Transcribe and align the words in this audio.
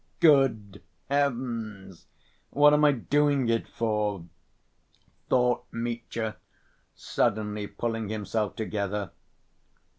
"Good 0.19 0.81
heavens! 1.11 2.07
what 2.49 2.73
am 2.73 2.83
I 2.85 2.91
doing 2.91 3.47
it 3.49 3.67
for?" 3.67 4.25
thought 5.29 5.65
Mitya, 5.71 6.37
suddenly 6.95 7.67
pulling 7.67 8.09
himself 8.09 8.55
together. 8.55 9.11